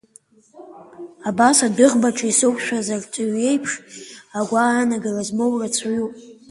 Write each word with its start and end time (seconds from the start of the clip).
Абас 1.29 1.57
адәыӷбаҿы 1.67 2.25
исықәшәаз 2.29 2.87
арҵаҩ 2.95 3.35
еиԥш, 3.49 3.71
агәаанагара 4.39 5.23
змоу 5.27 5.53
рацәаҩуп. 5.59 6.13